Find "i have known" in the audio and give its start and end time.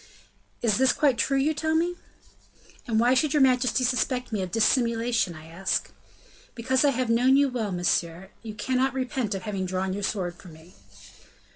6.83-7.37